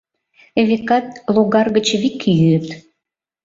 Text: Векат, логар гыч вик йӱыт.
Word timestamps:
Векат, 0.67 1.07
логар 1.35 1.67
гыч 1.75 1.87
вик 2.01 2.17
йӱыт. 2.37 2.67